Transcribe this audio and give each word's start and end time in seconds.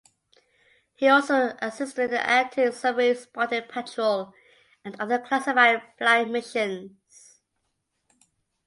He 0.95 1.07
also 1.07 1.55
assisted 1.61 2.09
in 2.09 2.17
anti 2.17 2.71
submarine 2.71 3.13
spotting 3.13 3.65
patrol 3.69 4.33
and 4.83 4.99
other 4.99 5.19
classified 5.19 5.83
flight 5.99 6.27
missions. 6.27 7.37